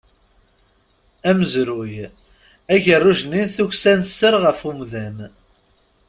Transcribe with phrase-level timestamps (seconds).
[1.29, 1.93] Amezruy,
[2.73, 5.17] agerruj-nni n tukksa n sser ɣef umdan.